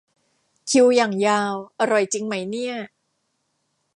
[0.69, 2.75] คิวอย่างยาว อร่อยจริงไหมเนี่ย